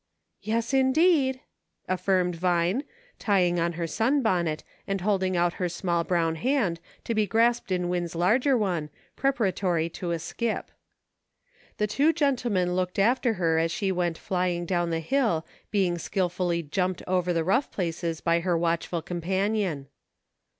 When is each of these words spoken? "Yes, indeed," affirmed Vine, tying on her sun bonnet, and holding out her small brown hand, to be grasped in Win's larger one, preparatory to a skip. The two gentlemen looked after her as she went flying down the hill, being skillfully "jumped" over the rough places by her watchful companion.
"Yes, 0.51 0.73
indeed," 0.73 1.41
affirmed 1.87 2.35
Vine, 2.35 2.85
tying 3.19 3.59
on 3.59 3.73
her 3.73 3.85
sun 3.85 4.23
bonnet, 4.23 4.63
and 4.87 4.99
holding 5.01 5.37
out 5.37 5.53
her 5.61 5.69
small 5.69 6.03
brown 6.03 6.37
hand, 6.37 6.79
to 7.03 7.13
be 7.13 7.27
grasped 7.27 7.71
in 7.71 7.87
Win's 7.87 8.15
larger 8.15 8.57
one, 8.57 8.89
preparatory 9.15 9.89
to 9.89 10.09
a 10.09 10.17
skip. 10.17 10.71
The 11.77 11.85
two 11.85 12.13
gentlemen 12.13 12.75
looked 12.75 12.97
after 12.97 13.33
her 13.35 13.59
as 13.59 13.71
she 13.71 13.91
went 13.91 14.17
flying 14.17 14.65
down 14.65 14.89
the 14.89 15.01
hill, 15.01 15.45
being 15.69 15.99
skillfully 15.99 16.63
"jumped" 16.63 17.03
over 17.15 17.31
the 17.31 17.43
rough 17.43 17.69
places 17.69 18.21
by 18.21 18.39
her 18.39 18.57
watchful 18.57 19.03
companion. 19.03 19.85